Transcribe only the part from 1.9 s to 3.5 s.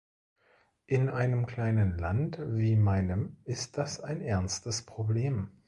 Land wie meinem